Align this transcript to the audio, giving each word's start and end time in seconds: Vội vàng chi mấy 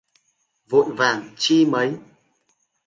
Vội 0.69 0.87
vàng 0.99 1.29
chi 1.37 1.65
mấy 1.65 1.95